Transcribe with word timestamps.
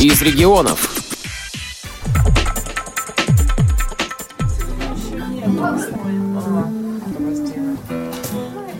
из 0.00 0.20
регионов. 0.20 0.90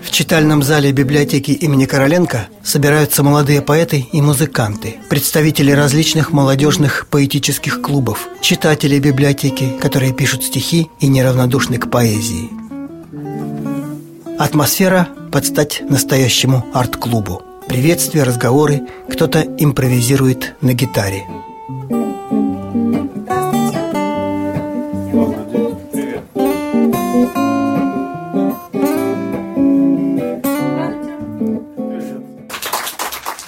В 0.02 0.10
читальном 0.10 0.62
зале 0.62 0.92
библиотеки 0.92 1.50
имени 1.52 1.86
Короленко 1.86 2.48
собираются 2.62 3.22
молодые 3.22 3.62
поэты 3.62 4.06
и 4.12 4.20
музыканты, 4.20 4.96
представители 5.08 5.70
различных 5.70 6.32
молодежных 6.32 7.06
поэтических 7.08 7.80
клубов, 7.80 8.28
читатели 8.42 8.98
библиотеки, 8.98 9.70
которые 9.80 10.12
пишут 10.12 10.44
стихи 10.44 10.88
и 11.00 11.08
неравнодушны 11.08 11.78
к 11.78 11.90
поэзии. 11.90 12.50
Атмосфера 14.38 15.08
под 15.32 15.46
стать 15.46 15.82
настоящему 15.88 16.66
арт-клубу. 16.74 17.42
Приветствия, 17.68 18.22
разговоры, 18.22 18.82
кто-то 19.10 19.42
импровизирует 19.42 20.54
на 20.60 20.72
гитаре. 20.72 21.26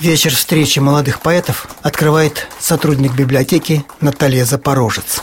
Вечер 0.00 0.34
встречи 0.34 0.78
молодых 0.78 1.20
поэтов 1.20 1.66
открывает 1.82 2.46
сотрудник 2.58 3.14
библиотеки 3.14 3.84
Наталья 4.00 4.44
Запорожец. 4.44 5.20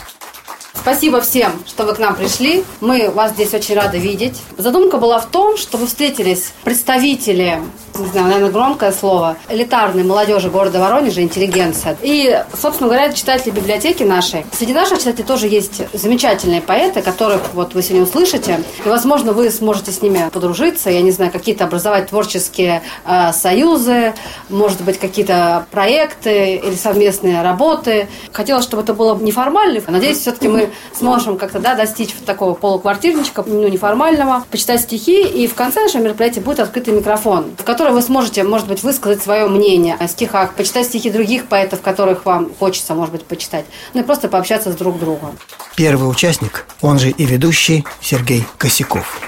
Спасибо 0.85 1.19
всем, 1.19 1.51
что 1.65 1.83
вы 1.83 1.95
к 1.95 1.97
нам 1.97 2.15
пришли. 2.15 2.63
Мы 2.79 3.09
вас 3.09 3.31
здесь 3.31 3.55
очень 3.55 3.73
рады 3.73 3.97
видеть. 3.97 4.39
Задумка 4.55 4.97
была 4.97 5.19
в 5.19 5.25
том, 5.25 5.57
что 5.57 5.79
вы 5.79 5.87
встретились 5.87 6.53
представители 6.63 7.59
не 7.99 8.07
знаю, 8.07 8.27
наверное, 8.27 8.51
громкое 8.51 8.91
слово, 8.91 9.37
элитарной 9.49 10.03
молодежи 10.03 10.49
города 10.49 10.79
Воронежа, 10.79 11.21
интеллигенция. 11.21 11.97
И, 12.01 12.43
собственно 12.59 12.89
говоря, 12.89 13.11
читатели 13.13 13.51
библиотеки 13.51 14.03
нашей. 14.03 14.45
Среди 14.51 14.73
наших 14.73 14.99
читателей 14.99 15.23
тоже 15.23 15.47
есть 15.47 15.81
замечательные 15.93 16.61
поэты, 16.61 17.01
которых 17.01 17.53
вот 17.53 17.73
вы 17.73 17.81
сегодня 17.81 18.03
услышите. 18.03 18.63
И, 18.83 18.89
возможно, 18.89 19.33
вы 19.33 19.49
сможете 19.49 19.91
с 19.91 20.01
ними 20.01 20.29
подружиться, 20.31 20.89
я 20.89 21.01
не 21.01 21.11
знаю, 21.11 21.31
какие-то 21.31 21.65
образовать 21.65 22.09
творческие 22.09 22.81
э, 23.05 23.31
союзы, 23.31 24.13
может 24.49 24.81
быть, 24.81 24.99
какие-то 24.99 25.65
проекты 25.71 26.55
или 26.55 26.75
совместные 26.75 27.41
работы. 27.41 28.07
Хотелось, 28.31 28.65
чтобы 28.65 28.83
это 28.83 28.93
было 28.93 29.15
неформально. 29.17 29.81
Надеюсь, 29.87 30.19
все-таки 30.19 30.47
мы 30.47 30.69
сможем 30.93 31.37
как-то 31.37 31.59
да, 31.59 31.75
достичь 31.75 32.13
такого 32.25 32.53
полуквартирничка, 32.53 33.43
ну, 33.45 33.67
неформального, 33.67 34.43
почитать 34.51 34.81
стихи, 34.81 35.23
и 35.23 35.47
в 35.47 35.55
конце 35.55 35.81
нашего 35.81 36.01
мероприятия 36.01 36.41
будет 36.41 36.59
открытый 36.59 36.93
микрофон, 36.93 37.55
в 37.57 37.63
котором 37.63 37.93
вы 37.93 38.01
сможете, 38.01 38.43
может 38.43 38.67
быть, 38.67 38.83
высказать 38.83 39.21
свое 39.21 39.47
мнение 39.47 39.95
о 39.99 40.07
стихах, 40.07 40.53
почитать 40.53 40.87
стихи 40.87 41.09
других 41.09 41.47
поэтов, 41.47 41.81
которых 41.81 42.25
вам 42.25 42.49
хочется, 42.57 42.93
может 42.93 43.13
быть, 43.13 43.25
почитать, 43.25 43.65
ну 43.93 44.01
и 44.01 44.03
просто 44.03 44.27
пообщаться 44.27 44.71
с 44.71 44.75
друг 44.75 44.99
другом. 44.99 45.37
Первый 45.75 46.09
участник, 46.09 46.65
он 46.81 46.99
же 46.99 47.09
и 47.09 47.25
ведущий 47.25 47.85
Сергей 48.01 48.45
Косяков. 48.57 49.19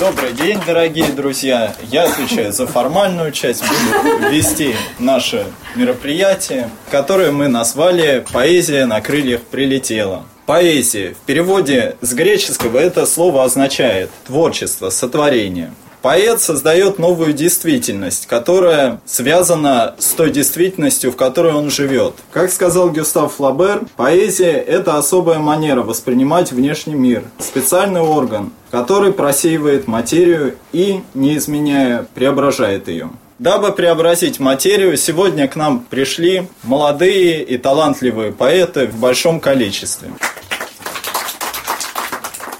Добрый 0.00 0.32
день, 0.32 0.60
дорогие 0.64 1.08
друзья. 1.08 1.74
Я 1.90 2.04
отвечаю 2.04 2.52
за 2.52 2.68
формальную 2.68 3.32
часть, 3.32 3.64
буду 3.64 4.28
вести 4.30 4.76
наше 5.00 5.44
мероприятие, 5.74 6.70
которое 6.88 7.32
мы 7.32 7.48
назвали 7.48 8.24
«Поэзия 8.32 8.86
на 8.86 9.00
крыльях 9.00 9.42
прилетела». 9.42 10.24
Поэзия 10.46 11.14
в 11.14 11.26
переводе 11.26 11.96
с 12.00 12.14
греческого 12.14 12.78
это 12.78 13.06
слово 13.06 13.42
означает 13.42 14.10
творчество, 14.24 14.90
сотворение. 14.90 15.72
Поэт 16.02 16.40
создает 16.40 16.98
новую 16.98 17.32
действительность, 17.32 18.26
которая 18.26 19.00
связана 19.04 19.94
с 19.98 20.12
той 20.12 20.30
действительностью, 20.30 21.10
в 21.10 21.16
которой 21.16 21.52
он 21.52 21.70
живет. 21.70 22.14
Как 22.32 22.52
сказал 22.52 22.90
Гюстав 22.90 23.34
Флабер, 23.34 23.82
поэзия– 23.96 24.52
это 24.66 24.96
особая 24.96 25.38
манера 25.38 25.82
воспринимать 25.82 26.52
внешний 26.52 26.94
мир, 26.94 27.24
специальный 27.38 28.00
орган, 28.00 28.52
который 28.70 29.12
просеивает 29.12 29.88
материю 29.88 30.56
и, 30.72 31.00
не 31.14 31.36
изменяя, 31.36 32.06
преображает 32.14 32.88
ее. 32.88 33.10
Дабы 33.38 33.72
преобразить 33.72 34.40
материю, 34.40 34.96
сегодня 34.96 35.46
к 35.46 35.54
нам 35.54 35.80
пришли 35.80 36.48
молодые 36.64 37.44
и 37.44 37.56
талантливые 37.56 38.32
поэты 38.32 38.86
в 38.86 38.96
большом 38.98 39.38
количестве. 39.38 40.08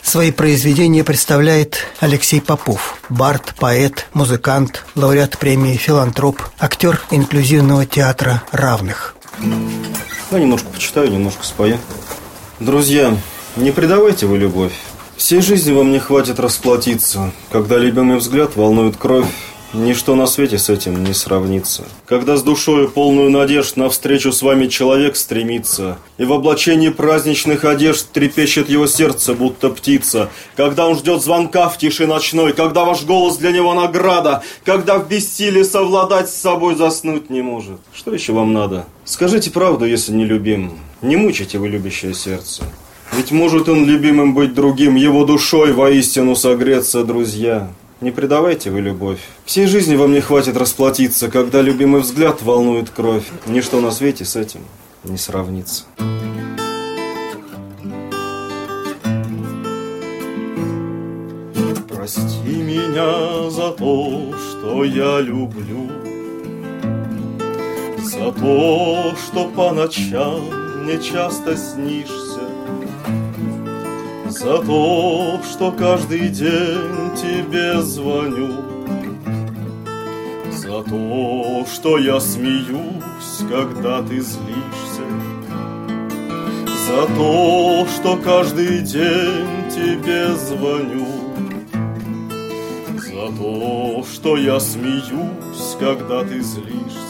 Свои 0.08 0.30
произведения 0.30 1.04
представляет 1.04 1.80
Алексей 2.00 2.40
Попов, 2.40 2.96
бард, 3.10 3.54
поэт, 3.60 4.06
музыкант, 4.14 4.86
лауреат 4.94 5.36
премии 5.36 5.76
«Филантроп», 5.76 6.40
актер 6.58 6.98
инклюзивного 7.10 7.84
театра 7.84 8.42
«Равных». 8.50 9.14
Ну, 9.38 10.38
немножко 10.38 10.66
почитаю, 10.70 11.10
немножко 11.10 11.44
спою. 11.44 11.76
Друзья, 12.58 13.14
не 13.56 13.70
предавайте 13.70 14.24
вы 14.24 14.38
любовь. 14.38 14.72
Всей 15.18 15.42
жизни 15.42 15.72
вам 15.72 15.92
не 15.92 15.98
хватит 15.98 16.40
расплатиться, 16.40 17.30
когда 17.52 17.76
любимый 17.76 18.16
взгляд 18.16 18.56
волнует 18.56 18.96
кровь, 18.96 19.26
Ничто 19.74 20.14
на 20.14 20.26
свете 20.26 20.56
с 20.56 20.70
этим 20.70 21.04
не 21.04 21.12
сравнится. 21.12 21.84
Когда 22.06 22.38
с 22.38 22.42
душою 22.42 22.88
полную 22.88 23.30
надежд 23.30 23.76
навстречу 23.76 24.32
с 24.32 24.40
вами 24.40 24.66
человек 24.66 25.14
стремится, 25.14 25.98
и 26.16 26.24
в 26.24 26.32
облачении 26.32 26.88
праздничных 26.88 27.64
одежд 27.64 28.06
трепещет 28.10 28.70
его 28.70 28.86
сердце, 28.86 29.34
будто 29.34 29.68
птица, 29.68 30.30
когда 30.56 30.86
он 30.86 30.96
ждет 30.96 31.22
звонка 31.22 31.68
в 31.68 31.76
тиши 31.76 32.06
ночной, 32.06 32.54
когда 32.54 32.86
ваш 32.86 33.04
голос 33.04 33.36
для 33.36 33.52
него 33.52 33.74
награда, 33.74 34.42
когда 34.64 34.98
в 34.98 35.06
бессилии 35.06 35.62
совладать 35.62 36.30
с 36.30 36.34
собой 36.34 36.74
заснуть 36.74 37.28
не 37.28 37.42
может. 37.42 37.78
Что 37.94 38.14
еще 38.14 38.32
вам 38.32 38.54
надо? 38.54 38.86
Скажите 39.04 39.50
правду, 39.50 39.84
если 39.84 40.12
не 40.12 40.24
любим. 40.24 40.78
Не 41.02 41.16
мучайте 41.16 41.58
вы 41.58 41.68
любящее 41.68 42.14
сердце. 42.14 42.64
Ведь 43.12 43.32
может 43.32 43.68
он 43.68 43.84
любимым 43.84 44.32
быть 44.32 44.54
другим, 44.54 44.96
его 44.96 45.26
душой 45.26 45.72
воистину 45.72 46.36
согреться, 46.36 47.04
друзья. 47.04 47.68
Не 48.00 48.12
предавайте 48.12 48.70
вы 48.70 48.80
любовь. 48.80 49.18
Всей 49.44 49.66
жизни 49.66 49.96
вам 49.96 50.12
не 50.12 50.20
хватит 50.20 50.56
расплатиться, 50.56 51.28
когда 51.28 51.60
любимый 51.62 52.00
взгляд 52.00 52.42
волнует 52.42 52.90
кровь. 52.90 53.24
Ничто 53.46 53.80
на 53.80 53.90
свете 53.90 54.24
с 54.24 54.36
этим 54.36 54.60
не 55.02 55.18
сравнится. 55.18 55.84
Прости 61.88 62.54
меня 62.62 63.50
за 63.50 63.72
то, 63.72 64.32
что 64.38 64.84
я 64.84 65.20
люблю, 65.20 65.90
За 68.04 68.30
то, 68.32 69.12
что 69.16 69.48
по 69.48 69.72
ночам 69.72 70.68
мне 70.84 70.98
часто 71.02 71.56
снишься, 71.56 72.27
за 74.38 74.58
то, 74.62 75.40
что 75.42 75.72
каждый 75.72 76.28
день 76.28 77.10
тебе 77.16 77.82
звоню, 77.82 78.52
За 80.52 80.82
то, 80.84 81.66
что 81.72 81.98
я 81.98 82.20
смеюсь, 82.20 83.40
когда 83.50 84.00
ты 84.02 84.20
злишься, 84.20 85.06
За 86.86 87.06
то, 87.16 87.86
что 87.96 88.16
каждый 88.16 88.80
день 88.82 89.70
тебе 89.74 90.34
звоню, 90.36 91.06
За 92.96 93.36
то, 93.36 94.04
что 94.04 94.36
я 94.36 94.60
смеюсь, 94.60 95.76
когда 95.80 96.22
ты 96.22 96.40
злишься. 96.40 97.07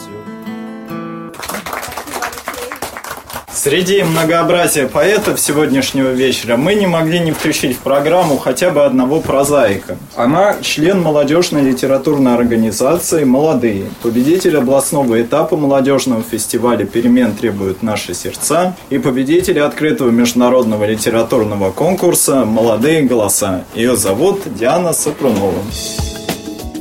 Среди 3.61 4.03
многообразия 4.03 4.87
поэтов 4.87 5.37
сегодняшнего 5.37 6.11
вечера 6.11 6.55
мы 6.55 6.75
не 6.75 6.87
могли 6.87 7.19
не 7.19 7.31
включить 7.31 7.75
в 7.75 7.79
программу 7.79 8.37
хотя 8.37 8.69
бы 8.69 8.85
одного 8.85 9.19
прозаика. 9.19 9.97
Она 10.15 10.55
член 10.61 11.01
молодежной 11.01 11.63
литературной 11.63 12.35
организации 12.35 13.25
«Молодые», 13.25 13.89
победитель 14.01 14.55
областного 14.55 15.21
этапа 15.21 15.57
молодежного 15.57 16.23
фестиваля 16.23 16.85
«Перемен 16.85 17.35
требуют 17.35 17.83
наши 17.83 18.13
сердца» 18.13 18.77
и 18.89 18.97
победитель 18.97 19.59
открытого 19.59 20.09
международного 20.09 20.85
литературного 20.85 21.71
конкурса 21.71 22.45
«Молодые 22.45 23.01
голоса». 23.01 23.65
Ее 23.75 23.97
зовут 23.97 24.39
Диана 24.57 24.93
Сапрунова. 24.93 25.61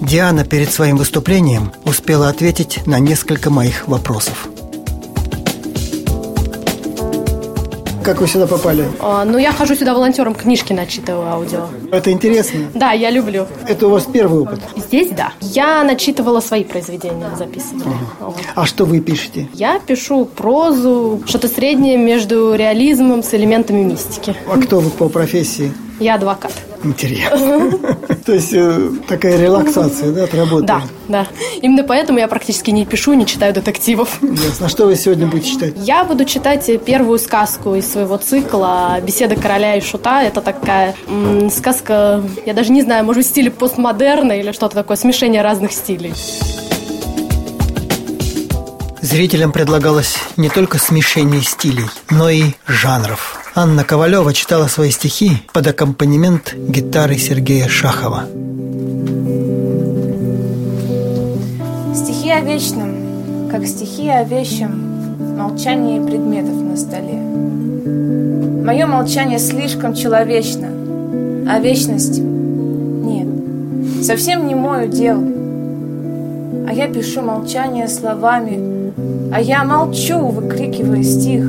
Диана 0.01 0.45
перед 0.45 0.71
своим 0.71 0.97
выступлением 0.97 1.73
успела 1.85 2.29
ответить 2.29 2.87
на 2.87 3.01
несколько 3.01 3.51
моих 3.51 3.89
вопросов. 3.89 4.49
Как 8.09 8.23
вы 8.23 8.27
сюда 8.27 8.47
попали? 8.47 8.87
А, 9.01 9.27
ну, 9.27 9.37
я 9.37 9.53
хожу 9.53 9.75
сюда 9.75 9.93
волонтером, 9.93 10.35
книжки 10.35 10.73
начитываю 10.73 11.29
аудио. 11.29 11.67
Это 11.93 12.11
интересно? 12.11 12.61
Да, 12.73 12.93
я 12.93 13.11
люблю. 13.11 13.47
Это 13.67 13.87
у 13.87 13.91
вас 13.91 14.07
первый 14.11 14.41
опыт? 14.41 14.61
Здесь, 14.77 15.11
да. 15.11 15.35
Я 15.43 15.85
начитывала 15.85 16.41
свои 16.41 16.65
произведения, 16.65 17.29
записывала. 17.37 17.95
Ага. 18.19 18.35
А 18.55 18.65
что 18.65 18.87
вы 18.87 19.01
пишете? 19.01 19.47
Я 19.53 19.79
пишу 19.79 20.25
прозу, 20.25 21.21
что-то 21.27 21.49
среднее 21.49 21.99
между 21.99 22.55
реализмом 22.55 23.23
с 23.23 23.35
элементами 23.35 23.83
мистики. 23.83 24.35
А 24.51 24.57
кто 24.57 24.81
вы 24.81 24.89
по 24.89 25.11
профессии? 25.11 25.71
Я 25.99 26.15
адвокат. 26.15 26.53
Интересно. 26.85 27.73
То 28.25 28.33
есть 28.33 28.53
э, 28.53 28.91
такая 29.09 29.37
релаксация, 29.37 30.13
да, 30.13 30.25
от 30.25 30.35
работы? 30.35 30.67
Да, 30.67 30.83
да. 31.09 31.27
Именно 31.61 31.83
поэтому 31.83 32.19
я 32.21 32.29
практически 32.29 32.71
не 32.71 32.87
пишу, 32.87 33.15
не 33.15 33.27
читаю 33.27 33.53
детективов. 33.53 34.19
Ясно. 34.23 34.67
А 34.67 34.69
что 34.69 34.87
вы 34.87 34.95
сегодня 34.95 35.27
будете 35.27 35.51
читать? 35.51 35.75
Я 35.77 36.05
буду 36.05 36.25
читать 36.25 36.71
первую 36.85 37.19
сказку 37.19 37.75
из 37.75 37.91
своего 37.91 38.17
цикла 38.17 39.01
«Беседа 39.03 39.35
короля 39.35 39.75
и 39.75 39.81
шута». 39.81 40.23
Это 40.23 40.41
такая 40.41 40.95
сказка, 41.51 42.23
я 42.47 42.55
даже 42.55 42.71
не 42.71 42.83
знаю, 42.83 43.05
может, 43.05 43.25
в 43.25 43.29
стиле 43.29 43.51
постмодерна 43.51 44.33
или 44.39 44.53
что-то 44.53 44.77
такое, 44.77 44.97
смешение 44.97 45.43
разных 45.43 45.73
стилей. 45.73 46.15
Зрителям 49.01 49.53
предлагалось 49.53 50.19
не 50.37 50.51
только 50.51 50.79
смешение 50.79 51.43
стилей, 51.43 51.87
но 52.11 52.29
и 52.29 52.53
жанров. 52.67 53.38
Анна 53.61 53.83
Ковалева 53.83 54.33
читала 54.35 54.69
свои 54.69 54.91
стихи 54.93 55.43
под 55.53 55.67
аккомпанемент 55.67 56.55
гитары 56.55 57.19
Сергея 57.19 57.67
Шахова. 57.67 58.23
Стихи 61.93 62.31
о 62.31 62.41
вечном, 62.41 63.49
как 63.51 63.67
стихи 63.67 64.09
о 64.11 64.23
вещем, 64.23 65.37
молчание 65.37 66.01
предметов 66.01 66.55
на 66.55 66.77
столе. 66.77 67.19
Мое 68.65 68.87
молчание 68.87 69.41
слишком 69.41 69.93
человечно, 69.93 70.69
а 71.49 71.59
вечность 71.59 72.21
нет, 72.21 73.27
совсем 74.05 74.47
не 74.47 74.55
мое 74.55 74.87
дело. 74.87 75.25
А 76.69 76.73
я 76.73 76.87
пишу 76.87 77.23
молчание 77.23 77.89
словами, 77.89 78.93
а 79.35 79.41
я 79.41 79.65
молчу, 79.65 80.29
выкрикивая 80.29 81.03
стих, 81.03 81.45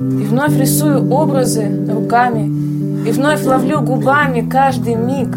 и 0.00 0.24
вновь 0.24 0.58
рисую 0.58 1.12
образы 1.12 1.68
руками, 1.92 2.46
и 3.06 3.12
вновь 3.12 3.44
ловлю 3.44 3.82
губами 3.82 4.40
каждый 4.40 4.94
миг. 4.94 5.36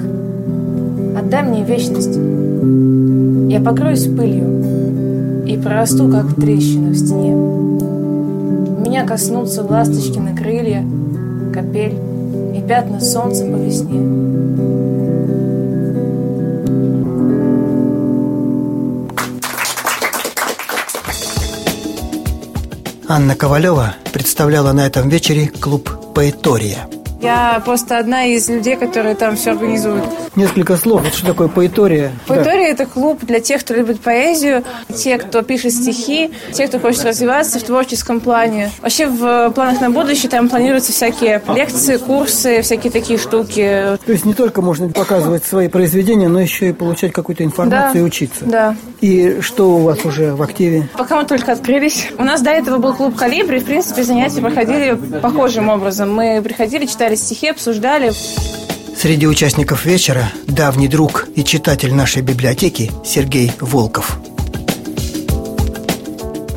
Отдай 1.18 1.44
мне 1.44 1.64
вечность. 1.64 2.18
Я 3.52 3.60
покроюсь 3.60 4.06
пылью 4.06 5.46
и 5.46 5.58
прорасту, 5.58 6.08
как 6.08 6.36
трещина 6.36 6.92
в 6.92 6.96
стене. 6.96 7.36
Меня 8.86 9.06
коснутся 9.06 9.64
ласточкины 9.64 10.34
крылья, 10.34 10.86
капель 11.54 11.96
и 12.56 12.62
пятна 12.66 13.02
солнца 13.02 13.44
по 13.44 13.58
весне. 13.58 14.00
Анна 23.16 23.36
Ковалева 23.36 23.94
представляла 24.12 24.72
на 24.72 24.88
этом 24.88 25.08
вечере 25.08 25.46
клуб 25.46 25.88
«Поэтория». 26.16 26.88
Я 27.24 27.62
просто 27.64 27.98
одна 28.00 28.26
из 28.26 28.50
людей, 28.50 28.76
которые 28.76 29.16
там 29.16 29.38
все 29.38 29.52
организуют. 29.52 30.04
Несколько 30.36 30.76
слов. 30.76 31.06
Что 31.14 31.28
такое 31.28 31.48
поэтория? 31.48 32.12
Поэтория– 32.28 32.68
это 32.72 32.86
клуб 32.86 33.20
для 33.24 33.40
тех, 33.40 33.62
кто 33.62 33.74
любит 33.74 34.02
поэзию, 34.02 34.64
те, 34.94 35.18
кто 35.18 35.42
пишет 35.42 35.72
стихи, 35.72 36.32
те, 36.52 36.68
кто 36.68 36.80
хочет 36.80 37.06
развиваться 37.06 37.60
в 37.60 37.64
творческом 37.64 38.20
плане. 38.20 38.72
Вообще 38.82 39.08
в 39.08 39.52
планах 39.52 39.80
на 39.80 39.90
будущее 39.90 40.30
там 40.30 40.50
планируются 40.50 40.92
всякие 40.92 41.42
лекции, 41.56 41.96
курсы, 41.98 42.62
всякие 42.62 42.92
такие 42.92 43.18
штуки. 43.18 43.98
То 44.06 44.12
есть 44.12 44.26
не 44.26 44.34
только 44.34 44.62
можно 44.62 44.90
показывать 44.90 45.46
свои 45.46 45.70
произведения, 45.70 46.28
но 46.28 46.42
еще 46.42 46.70
и 46.70 46.74
получать 46.74 47.14
какую-то 47.14 47.44
информацию 47.46 47.94
Да. 47.94 48.00
и 48.00 48.02
учиться. 48.02 48.46
Да. 48.46 48.76
И 49.00 49.40
что 49.42 49.70
у 49.76 49.80
вас 49.80 50.04
уже 50.04 50.34
в 50.34 50.42
активе? 50.42 50.90
Пока 50.98 51.16
мы 51.16 51.26
только 51.26 51.54
открылись. 51.54 52.10
У 52.18 52.24
нас 52.24 52.42
до 52.42 52.50
этого 52.52 52.80
был 52.80 52.94
клуб 52.94 53.16
«Калибри», 53.16 53.60
в 53.60 53.66
принципе, 53.66 54.04
занятия 54.04 54.42
проходили 54.42 54.98
похожим 55.22 55.70
образом. 55.70 56.14
Мы 56.14 56.42
приходили, 56.42 56.86
читали 56.86 57.13
стихи, 57.16 57.48
обсуждали. 57.50 58.12
Среди 58.96 59.28
участников 59.28 59.86
вечера 59.86 60.32
давний 60.48 60.88
друг 60.88 61.28
и 61.36 61.44
читатель 61.44 61.94
нашей 61.94 62.22
библиотеки 62.22 62.92
Сергей 63.04 63.52
Волков. 63.60 64.18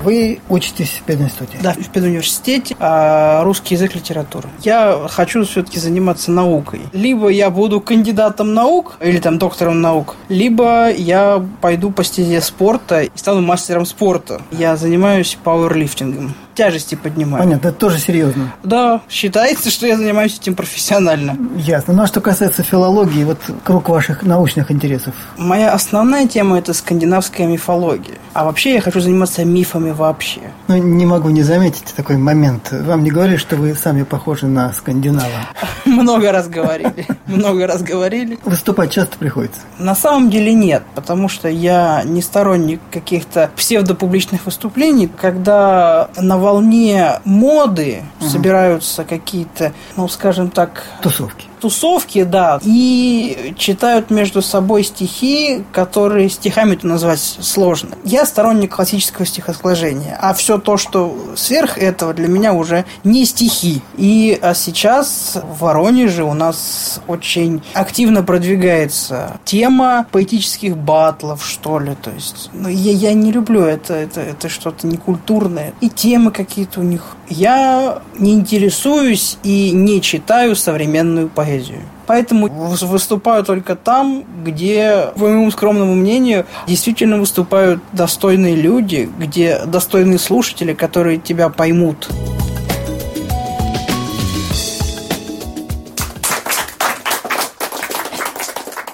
Вы 0.06 0.38
учитесь 0.48 0.90
в 0.90 1.02
пединституте? 1.02 1.58
Да, 1.60 1.72
в 1.72 1.90
педуниверситете, 1.90 2.76
а 2.78 3.42
русский 3.42 3.74
язык, 3.74 3.96
литература. 3.96 4.48
Я 4.62 5.08
хочу 5.10 5.44
все-таки 5.44 5.80
заниматься 5.80 6.30
наукой. 6.30 6.82
Либо 6.92 7.28
я 7.28 7.50
буду 7.50 7.80
кандидатом 7.80 8.54
наук, 8.54 8.98
или 9.00 9.18
там 9.18 9.38
доктором 9.38 9.80
наук, 9.80 10.14
либо 10.28 10.92
я 10.92 11.44
пойду 11.60 11.90
по 11.90 12.04
стезе 12.04 12.40
спорта 12.40 13.02
и 13.02 13.10
стану 13.16 13.40
мастером 13.40 13.84
спорта. 13.84 14.42
Я 14.52 14.76
занимаюсь 14.76 15.36
пауэрлифтингом. 15.42 16.36
Тяжести 16.56 16.94
поднимаю. 16.94 17.44
Понятно, 17.44 17.68
это 17.68 17.76
тоже 17.78 17.98
серьезно. 17.98 18.54
Да, 18.62 19.02
считается, 19.10 19.70
что 19.70 19.86
я 19.86 19.96
занимаюсь 19.96 20.38
этим 20.38 20.54
профессионально. 20.54 21.36
Ясно. 21.56 21.92
Ну 21.92 22.02
а 22.02 22.06
что 22.06 22.22
касается 22.22 22.62
филологии, 22.62 23.24
вот 23.24 23.38
круг 23.62 23.90
ваших 23.90 24.22
научных 24.22 24.70
интересов. 24.70 25.14
Моя 25.36 25.72
основная 25.72 26.26
тема– 26.26 26.58
это 26.58 26.72
скандинавская 26.72 27.46
мифология. 27.46 28.16
А 28.32 28.44
вообще 28.44 28.74
я 28.74 28.80
хочу 28.80 29.00
заниматься 29.00 29.44
мифами 29.44 29.90
вообще. 29.90 30.40
Ну, 30.68 30.78
не 30.78 31.04
могу 31.04 31.28
не 31.28 31.42
заметить 31.42 31.92
такой 31.94 32.16
момент. 32.16 32.72
Вам 32.72 33.04
не 33.04 33.10
говорили, 33.10 33.36
что 33.36 33.56
вы 33.56 33.74
сами 33.74 34.02
похожи 34.02 34.46
на 34.46 34.72
скандинава? 34.72 35.26
Много 35.84 36.32
раз 36.32 36.48
говорили. 36.48 37.06
Много 37.26 37.66
раз 37.66 37.82
говорили. 37.82 38.38
Выступать 38.44 38.92
часто 38.92 39.18
приходится. 39.18 39.60
На 39.78 39.94
самом 39.94 40.30
деле 40.30 40.54
нет, 40.54 40.82
потому 40.94 41.28
что 41.28 41.48
я 41.48 42.02
не 42.04 42.22
сторонник 42.22 42.80
каких-то 42.90 43.50
псевдопубличных 43.56 44.46
выступлений, 44.46 45.08
когда 45.08 46.08
на 46.16 46.38
волне 46.46 47.20
моды 47.24 48.02
собираются 48.20 49.04
какие-то, 49.04 49.72
ну, 49.96 50.08
скажем 50.08 50.50
так, 50.50 50.84
Тусовки. 51.02 51.46
тусовки, 51.60 52.22
да, 52.22 52.60
и 52.62 53.54
читают 53.58 54.10
между 54.10 54.42
собой 54.42 54.84
стихи, 54.84 55.64
которые 55.72 56.28
стихами-то 56.28 56.86
назвать 56.86 57.18
сложно. 57.18 57.96
Я 58.04 58.24
сторонник 58.26 58.76
классического 58.76 59.26
стихосложения, 59.26 60.16
а 60.20 60.34
все 60.34 60.58
то, 60.58 60.76
что 60.76 61.16
сверх 61.34 61.78
этого, 61.78 62.14
для 62.14 62.28
меня 62.28 62.52
уже 62.52 62.84
не 63.04 63.24
стихи. 63.24 63.82
И 63.96 64.38
а 64.40 64.54
сейчас 64.54 65.36
в 65.42 65.60
Воронеже 65.62 66.22
у 66.22 66.34
нас 66.34 67.00
очень 67.08 67.62
активно 67.74 68.22
продвигается 68.22 69.40
тема 69.44 70.06
поэтических 70.12 70.76
батлов, 70.76 71.44
что 71.44 71.80
ли, 71.80 71.96
то 72.00 72.10
есть, 72.10 72.50
ну, 72.52 72.68
я, 72.68 72.92
я 72.92 73.12
не 73.14 73.32
люблю 73.32 73.62
это, 73.62 73.94
это, 73.94 74.20
это 74.20 74.48
что-то 74.48 74.86
некультурное. 74.86 75.72
И 75.80 75.88
темы 75.88 76.30
какие-то 76.36 76.80
у 76.80 76.82
них. 76.82 77.16
Я 77.28 78.02
не 78.18 78.34
интересуюсь 78.34 79.38
и 79.42 79.70
не 79.70 80.02
читаю 80.02 80.54
современную 80.54 81.28
поэзию. 81.28 81.80
Поэтому 82.06 82.46
выс- 82.46 82.86
выступаю 82.86 83.42
только 83.42 83.74
там, 83.74 84.24
где, 84.44 85.08
по 85.14 85.22
моему 85.22 85.50
скромному 85.50 85.94
мнению, 85.94 86.46
действительно 86.68 87.18
выступают 87.18 87.80
достойные 87.92 88.54
люди, 88.54 89.08
где 89.18 89.62
достойные 89.66 90.18
слушатели, 90.18 90.74
которые 90.74 91.18
тебя 91.18 91.48
поймут. 91.48 92.08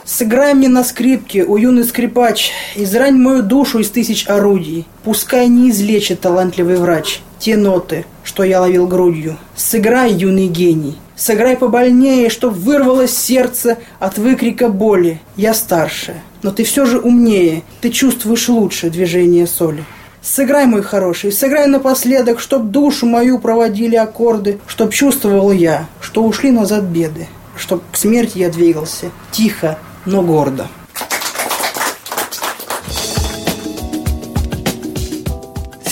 Сыграй 0.05 0.55
мне 0.55 0.69
на 0.69 0.85
скрипке, 0.85 1.45
о 1.45 1.57
юный 1.59 1.85
скрипач, 1.85 2.53
изрань 2.77 3.17
мою 3.17 3.43
душу 3.43 3.81
из 3.81 3.91
тысяч 3.91 4.29
орудий. 4.29 4.87
Пускай 5.03 5.49
не 5.49 5.71
излечит 5.71 6.21
талантливый 6.21 6.77
врач 6.77 7.21
те 7.43 7.57
ноты, 7.57 8.05
что 8.23 8.45
я 8.45 8.61
ловил 8.61 8.87
грудью. 8.87 9.37
Сыграй, 9.57 10.13
юный 10.13 10.47
гений, 10.47 10.97
сыграй 11.17 11.57
побольнее, 11.57 12.31
чтоб 12.31 12.55
вырвалось 12.55 13.17
сердце 13.17 13.79
от 13.99 14.17
выкрика 14.17 14.69
боли. 14.69 15.21
Я 15.37 15.53
старше, 15.53 16.15
но 16.45 16.53
ты 16.53 16.63
все 16.63 16.87
же 16.87 17.01
умнее, 17.01 17.65
ты 17.81 17.91
чувствуешь 17.91 18.49
лучше 18.49 18.91
движение 18.91 19.49
соли. 19.49 19.85
Сыграй, 20.23 20.67
мой 20.67 20.83
хороший, 20.83 21.33
сыграй 21.33 21.67
напоследок, 21.67 22.39
чтоб 22.39 22.71
душу 22.71 23.07
мою 23.07 23.41
проводили 23.41 23.97
аккорды, 23.97 24.61
чтоб 24.69 24.93
чувствовал 24.93 25.51
я, 25.51 25.89
что 26.01 26.23
ушли 26.23 26.53
назад 26.53 26.85
беды, 26.85 27.27
чтоб 27.57 27.83
к 27.91 27.97
смерти 27.97 28.39
я 28.39 28.51
двигался 28.51 29.07
тихо, 29.33 29.81
но 30.07 30.23
гордо. 30.23 30.69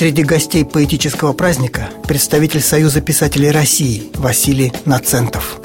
Среди 0.01 0.23
гостей 0.23 0.65
поэтического 0.65 1.35
праздника 1.35 1.91
представитель 2.09 2.63
Союза 2.63 3.03
писателей 3.03 3.51
России 3.51 4.05
Василий 4.15 4.73
Нацентов. 4.87 5.60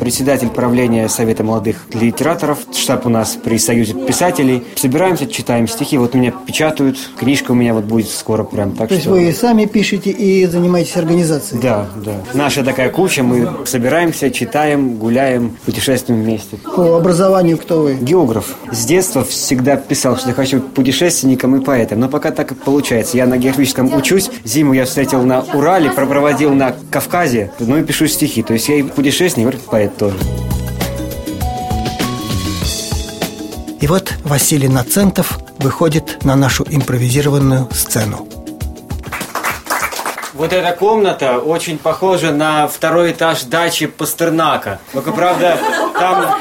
Председатель 0.00 0.48
правления 0.48 1.08
Совета 1.08 1.44
молодых 1.44 1.86
литераторов, 1.92 2.60
штаб 2.74 3.06
у 3.06 3.10
нас 3.10 3.36
при 3.36 3.58
Союзе 3.58 3.92
писателей. 3.92 4.64
Собираемся, 4.74 5.26
читаем 5.26 5.68
стихи. 5.68 5.98
Вот 5.98 6.14
меня 6.14 6.32
печатают, 6.46 6.96
книжка 7.18 7.52
у 7.52 7.54
меня 7.54 7.74
вот 7.74 7.84
будет 7.84 8.08
скоро 8.08 8.42
прям. 8.42 8.72
Так 8.72 8.88
То 8.88 8.94
есть 8.94 9.04
что... 9.04 9.12
вы 9.12 9.28
и 9.28 9.32
сами 9.32 9.66
пишете 9.66 10.10
и 10.10 10.46
занимаетесь 10.46 10.96
организацией? 10.96 11.60
Да, 11.60 11.86
да. 11.96 12.14
Наша 12.32 12.64
такая 12.64 12.88
куча, 12.88 13.22
мы 13.22 13.66
собираемся, 13.66 14.30
читаем, 14.30 14.94
гуляем, 14.94 15.56
путешествуем 15.66 16.22
вместе. 16.22 16.56
По 16.56 16.96
образованию 16.96 17.58
кто 17.58 17.82
вы? 17.82 17.94
Географ. 17.94 18.56
С 18.72 18.86
детства 18.86 19.22
всегда 19.22 19.76
писал, 19.76 20.16
что 20.16 20.28
я 20.28 20.34
хочу 20.34 20.60
быть 20.60 20.72
путешественником 20.72 21.56
и 21.56 21.64
поэтом. 21.64 22.00
Но 22.00 22.08
пока 22.08 22.30
так 22.30 22.52
и 22.52 22.54
получается. 22.54 23.18
Я 23.18 23.26
на 23.26 23.36
географическом 23.36 23.94
учусь. 23.94 24.30
Зиму 24.44 24.72
я 24.72 24.86
встретил 24.86 25.22
на 25.24 25.40
Урале, 25.52 25.90
проводил 25.90 26.54
на 26.54 26.74
Кавказе. 26.90 27.52
Ну 27.58 27.76
и 27.76 27.82
пишу 27.82 28.06
стихи. 28.06 28.42
То 28.42 28.54
есть 28.54 28.68
я 28.68 28.76
и 28.76 28.82
путешественник, 28.82 29.54
и 29.54 29.58
поэт 29.70 29.89
тоже. 29.98 30.18
Василий 34.24 34.68
Нацентов 34.68 35.38
выходит 35.58 36.24
на 36.24 36.36
нашу 36.36 36.64
импровизированную 36.68 37.68
сцену. 37.72 38.28
Вот 40.34 40.52
эта 40.52 40.72
комната 40.72 41.38
очень 41.38 41.76
похожа 41.76 42.32
на 42.32 42.66
второй 42.66 43.12
этаж 43.12 43.42
дачи 43.42 43.86
Пастернака. 43.86 44.78
Только, 44.92 45.12
правда, 45.12 45.58
там... 45.98 46.34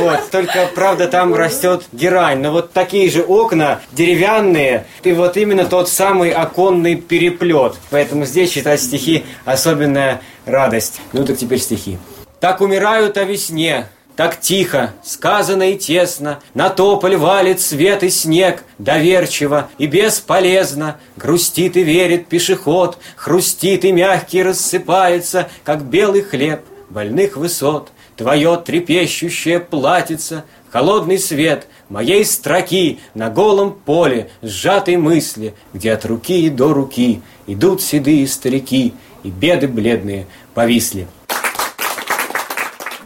Вот, 0.00 0.30
только, 0.30 0.68
правда, 0.74 1.08
там 1.08 1.34
растет 1.34 1.84
герань. 1.92 2.40
Но 2.40 2.52
вот 2.52 2.72
такие 2.72 3.10
же 3.10 3.22
окна 3.22 3.80
деревянные, 3.92 4.86
и 5.02 5.12
вот 5.12 5.36
именно 5.36 5.64
тот 5.66 5.88
самый 5.88 6.30
оконный 6.30 6.96
переплет. 6.96 7.74
Поэтому 7.90 8.24
здесь 8.24 8.50
читать 8.50 8.80
стихи 8.80 9.24
особенная 9.44 10.22
радость. 10.46 11.00
Ну 11.12 11.24
так 11.24 11.36
теперь 11.36 11.60
стихи. 11.60 11.98
Так 12.40 12.62
умирают 12.62 13.18
о 13.18 13.24
весне, 13.24 13.88
так 14.16 14.40
тихо, 14.40 14.92
сказано 15.04 15.70
и 15.70 15.78
тесно, 15.78 16.40
На 16.54 16.68
тополь 16.68 17.16
валит 17.16 17.60
свет 17.60 18.02
и 18.02 18.10
снег, 18.10 18.64
Доверчиво 18.78 19.68
и 19.78 19.86
бесполезно. 19.86 20.98
Грустит 21.16 21.76
и 21.76 21.82
верит 21.82 22.26
пешеход, 22.26 22.98
Хрустит 23.16 23.84
и 23.84 23.92
мягкий 23.92 24.42
рассыпается, 24.42 25.48
Как 25.64 25.82
белый 25.82 26.22
хлеб 26.22 26.60
больных 26.90 27.36
высот. 27.36 27.90
Твое 28.20 28.58
трепещущее 28.58 29.60
платится, 29.60 30.44
Холодный 30.68 31.18
свет 31.18 31.66
моей 31.88 32.22
строки 32.26 33.00
На 33.14 33.30
голом 33.30 33.72
поле 33.72 34.28
сжатой 34.42 34.98
мысли, 34.98 35.54
Где 35.72 35.94
от 35.94 36.04
руки 36.04 36.44
и 36.44 36.50
до 36.50 36.74
руки 36.74 37.22
Идут 37.46 37.80
седые 37.80 38.28
старики, 38.28 38.92
И 39.22 39.30
беды 39.30 39.68
бледные 39.68 40.26
повисли. 40.52 41.08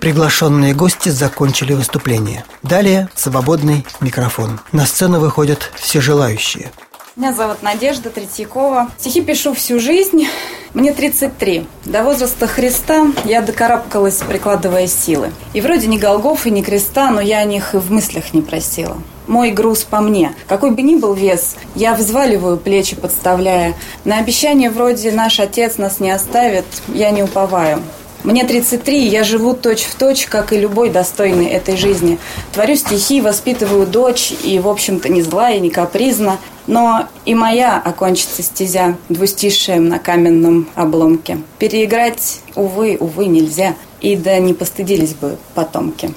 Приглашенные 0.01 0.75
гости 0.75 1.11
закончили 1.11 1.75
выступление. 1.75 2.45
Далее 2.65 3.09
свободный 3.15 3.87
микрофон. 4.01 4.59
На 4.73 4.85
сцену 4.85 5.21
выходят 5.21 5.71
все 5.77 6.01
желающие. 6.01 6.73
Меня 7.17 7.33
зовут 7.33 7.63
Надежда 7.63 8.11
Третьякова. 8.11 8.91
Стихи 8.99 9.23
пишу 9.23 9.55
всю 9.55 9.79
жизнь. 9.79 10.27
Мне 10.73 10.93
33. 10.93 11.65
До 11.85 12.03
возраста 12.03 12.49
Христа 12.49 13.07
я 13.25 13.41
докарабкалась, 13.41 14.17
прикладывая 14.17 14.89
силы. 14.89 15.31
И 15.53 15.61
вроде 15.61 15.87
ни 15.87 15.97
голгов 15.97 16.45
и 16.45 16.51
ни 16.51 16.61
креста, 16.61 17.13
но 17.13 17.21
я 17.21 17.39
о 17.39 17.45
них 17.45 17.75
и 17.75 17.79
в 17.79 17.93
мыслях 17.93 18.35
не 18.35 18.43
просила. 18.43 18.97
Мой 19.29 19.53
груз 19.53 19.85
по 19.85 20.01
мне. 20.01 20.35
Какой 20.49 20.73
бы 20.73 20.83
ни 20.83 20.97
был 20.97 21.15
вес, 21.15 21.55
я 21.77 21.95
взваливаю, 21.95 22.57
плечи 22.57 22.97
подставляя. 22.97 23.75
На 24.05 24.19
обещание 24.19 24.69
вроде 24.69 25.13
«наш 25.13 25.39
отец 25.39 25.79
нас 25.79 26.01
не 26.01 26.11
оставит» 26.11 26.65
я 26.89 27.13
не 27.13 27.23
уповаю. 27.23 27.81
Мне 28.25 28.43
33, 28.45 29.07
я 29.07 29.23
живу 29.23 29.53
точь 29.53 29.83
в 29.83 29.97
точь, 29.97 30.27
как 30.27 30.55
и 30.55 30.59
любой 30.59 30.89
достойный 30.89 31.47
этой 31.47 31.77
жизни. 31.77 32.19
Творю 32.55 32.75
стихи, 32.75 33.21
воспитываю 33.21 33.87
дочь, 33.87 34.33
и, 34.43 34.59
в 34.59 34.67
общем-то, 34.67 35.11
не 35.11 35.21
злая, 35.21 35.61
не 35.61 35.69
капризна. 35.69 36.39
Но 36.67 37.07
и 37.25 37.35
моя 37.35 37.79
окончится 37.79 38.43
стезя, 38.43 38.97
двустишием 39.09 39.89
на 39.89 39.99
каменном 39.99 40.69
обломке. 40.75 41.39
Переиграть, 41.59 42.41
увы, 42.55 42.97
увы, 42.99 43.27
нельзя. 43.27 43.75
И 44.01 44.17
да 44.17 44.39
не 44.39 44.55
постыдились 44.55 45.15
бы 45.15 45.39
потомки. 45.55 46.15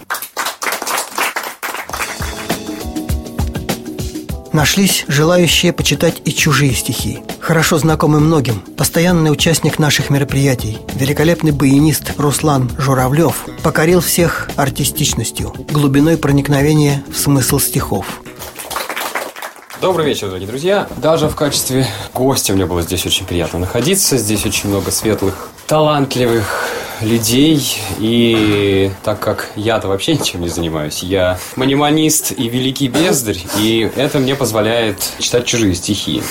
Нашлись 4.58 5.06
желающие 5.08 5.72
почитать 5.72 6.20
и 6.26 6.34
чужие 6.34 6.74
стихи. 6.74 7.20
Хорошо 7.40 7.78
знакомый 7.78 8.22
многим, 8.22 8.60
постоянный 8.76 9.32
участник 9.32 9.78
наших 9.78 10.10
мероприятий, 10.10 10.80
великолепный 10.96 11.52
баянист 11.52 12.14
Руслан 12.18 12.72
Журавлев 12.80 13.46
покорил 13.62 14.02
всех 14.02 14.50
артистичностью, 14.56 15.54
глубиной 15.72 16.18
проникновения 16.18 17.04
в 17.14 17.18
смысл 17.20 17.60
стихов. 17.60 18.22
Добрый 19.80 20.08
вечер, 20.08 20.28
дорогие 20.28 20.48
друзья. 20.48 20.88
Даже 20.98 21.28
в 21.28 21.36
качестве 21.36 21.86
гостя 22.12 22.54
мне 22.54 22.66
было 22.66 22.82
здесь 22.82 23.06
очень 23.06 23.28
приятно 23.28 23.60
находиться. 23.60 24.18
Здесь 24.18 24.44
очень 24.44 24.70
много 24.70 24.90
светлых, 24.90 25.50
талантливых 25.68 26.68
людей. 27.02 27.80
И 28.00 28.92
так 29.04 29.20
как 29.20 29.50
я-то 29.56 29.88
вообще 29.88 30.14
ничем 30.16 30.42
не 30.42 30.50
занимаюсь, 30.50 31.04
я 31.04 31.40
маниманист 31.56 32.34
и 32.38 32.48
великий 32.48 32.88
бездарь, 32.88 33.40
и 33.58 33.90
это 33.96 34.20
мне 34.20 34.36
позволяет 34.36 34.98
читать 35.20 35.46
чужие 35.46 35.76
стихи. 35.76 36.22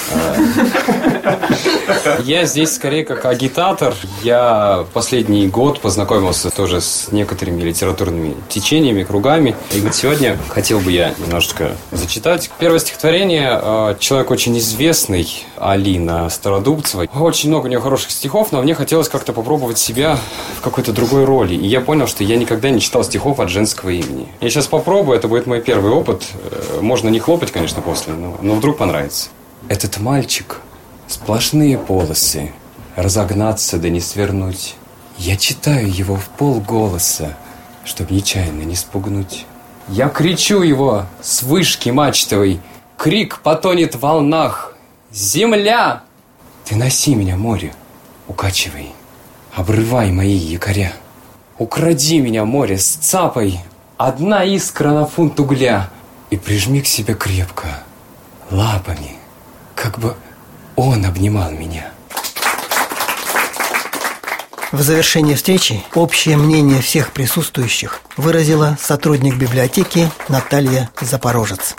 Я 2.24 2.44
здесь 2.44 2.74
скорее 2.74 3.04
как 3.04 3.24
агитатор. 3.24 3.94
Я 4.22 4.86
последний 4.92 5.46
год 5.48 5.80
познакомился 5.80 6.50
тоже 6.50 6.80
с 6.80 7.08
некоторыми 7.10 7.62
литературными 7.62 8.34
течениями, 8.48 9.02
кругами. 9.02 9.56
И 9.72 9.80
вот 9.80 9.94
сегодня 9.94 10.38
хотел 10.48 10.80
бы 10.80 10.92
я 10.92 11.14
немножечко 11.18 11.72
зачитать. 11.92 12.50
Первое 12.58 12.78
стихотворение 12.78 13.60
э, 13.60 13.96
человек 13.98 14.30
очень 14.30 14.56
известный, 14.58 15.44
Алина 15.56 16.28
Стародубцева. 16.30 17.06
Очень 17.14 17.50
много 17.50 17.66
у 17.66 17.68
нее 17.68 17.80
хороших 17.80 18.10
стихов, 18.10 18.52
но 18.52 18.62
мне 18.62 18.74
хотелось 18.74 19.08
как-то 19.08 19.32
попробовать 19.32 19.78
себя 19.78 20.18
в 20.56 20.60
какой-то 20.60 20.92
другой 20.92 21.24
роли. 21.24 21.54
И 21.54 21.66
я 21.66 21.80
понял, 21.80 22.06
что 22.06 22.24
я 22.24 22.36
никогда 22.36 22.70
не 22.70 22.80
читал 22.80 23.04
стихов 23.04 23.40
от 23.40 23.50
женского 23.50 23.90
имени. 23.90 24.28
Я 24.40 24.50
сейчас 24.50 24.66
попробую, 24.66 25.16
это 25.18 25.28
будет 25.28 25.46
мой 25.46 25.60
первый 25.60 25.92
опыт. 25.92 26.26
Э, 26.34 26.80
можно 26.80 27.08
не 27.08 27.18
хлопать, 27.18 27.52
конечно, 27.52 27.82
после, 27.82 28.14
но, 28.14 28.36
но 28.42 28.54
вдруг 28.54 28.78
понравится. 28.78 29.28
Этот 29.68 29.98
мальчик 29.98 30.60
Сплошные 31.08 31.78
полосы, 31.78 32.52
разогнаться 32.96 33.78
да 33.78 33.88
не 33.88 34.00
свернуть. 34.00 34.74
Я 35.18 35.36
читаю 35.36 35.88
его 35.88 36.16
в 36.16 36.28
полголоса, 36.30 37.36
чтоб 37.84 38.10
нечаянно 38.10 38.62
не 38.62 38.74
спугнуть. 38.74 39.46
Я 39.88 40.08
кричу 40.08 40.62
его 40.62 41.06
с 41.22 41.44
вышки 41.44 41.90
мачтовой, 41.90 42.60
крик 42.96 43.38
потонет 43.40 43.94
в 43.94 44.00
волнах. 44.00 44.74
Земля! 45.12 46.02
Ты 46.64 46.74
носи 46.74 47.14
меня, 47.14 47.36
море, 47.36 47.72
укачивай, 48.26 48.90
обрывай 49.56 50.12
мои 50.12 50.36
якоря. 50.36 50.92
Укради 51.58 52.20
меня, 52.20 52.44
море, 52.44 52.78
с 52.78 52.86
цапой, 52.96 53.58
одна 53.96 54.44
искра 54.44 54.90
на 54.90 55.06
фунт 55.06 55.40
угля, 55.40 55.88
и 56.28 56.36
прижми 56.36 56.82
к 56.82 56.86
себе 56.86 57.14
крепко, 57.14 57.82
лапами, 58.50 59.16
как 59.74 59.98
бы 59.98 60.14
он 60.76 61.06
обнимал 61.06 61.50
меня. 61.52 61.90
В 64.72 64.82
завершении 64.82 65.34
встречи 65.34 65.82
общее 65.94 66.36
мнение 66.36 66.82
всех 66.82 67.12
присутствующих 67.12 68.02
выразила 68.18 68.76
сотрудник 68.78 69.36
библиотеки 69.36 70.10
Наталья 70.28 70.90
Запорожец. 71.00 71.76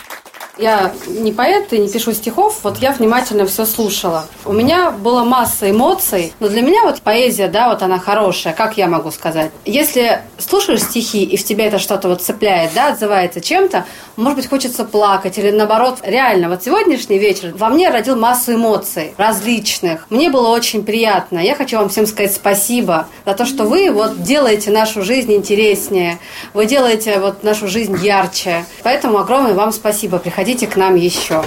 Я 0.58 0.92
не 1.08 1.32
поэт 1.32 1.72
и 1.72 1.78
не 1.78 1.88
пишу 1.88 2.14
стихов, 2.14 2.60
вот 2.64 2.80
я 2.80 2.92
внимательно 2.92 3.46
все 3.46 3.66
слушала. 3.66 4.26
У 4.44 4.54
меня 4.54 4.90
была 4.90 5.24
масса 5.24 5.70
эмоций, 5.70 6.34
но 6.40 6.50
для 6.50 6.62
меня 6.62 6.84
вот 6.84 7.02
поэзия, 7.02 7.48
да, 7.48 7.70
вот 7.70 7.84
она 7.84 8.00
хорошая, 8.00 8.54
как 8.54 8.78
я 8.78 8.88
могу 8.88 9.12
сказать. 9.12 9.52
Если 9.66 10.20
слушаешь 10.40 10.82
стихи, 10.82 11.24
и 11.24 11.38
в 11.38 11.44
тебя 11.44 11.68
это 11.68 11.78
что-то 11.78 12.08
вот 12.08 12.24
цепляет, 12.24 12.72
да, 12.74 12.90
отзывается 12.90 13.40
чем-то, 13.40 13.86
может 14.16 14.38
быть, 14.38 14.50
хочется 14.50 14.84
плакать, 14.84 15.38
или 15.38 15.52
наоборот, 15.52 16.00
реально, 16.02 16.50
вот 16.50 16.64
сегодняшний 16.64 17.20
вечер 17.20 17.54
во 17.56 17.70
мне 17.70 17.90
родил 17.90 18.16
массу 18.16 18.56
эмоций 18.56 19.14
различных. 19.18 20.08
Мне 20.10 20.32
было 20.32 20.50
очень 20.50 20.84
приятно. 20.84 21.38
Я 21.38 21.54
хочу 21.54 21.78
вам 21.78 21.90
всем 21.90 22.08
сказать 22.08 22.34
спасибо 22.34 23.08
за 23.26 23.34
то, 23.36 23.46
что 23.46 23.66
вы 23.66 23.92
вот 23.92 24.24
делаете 24.24 24.72
нашу 24.72 25.04
жизнь 25.04 25.34
интереснее, 25.34 26.18
вы 26.56 26.66
делаете 26.66 27.20
вот 27.20 27.44
нашу 27.44 27.68
жизнь 27.68 27.96
ярче. 28.02 28.66
Поэтому 28.82 29.20
огромное 29.20 29.54
вам 29.54 29.72
спасибо. 29.72 30.18
Приходите 30.18 30.47
приходите 30.48 30.68
к 30.68 30.77
нам 30.77 30.96
еще. 30.96 31.44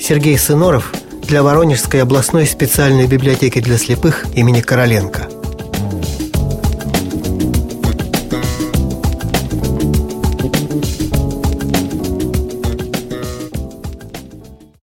Сергей 0.00 0.38
Сыноров 0.38 0.92
для 1.22 1.42
Воронежской 1.42 2.02
областной 2.02 2.46
специальной 2.46 3.08
библиотеки 3.08 3.60
для 3.60 3.78
слепых 3.78 4.26
имени 4.36 4.60
Короленко– 4.60 5.28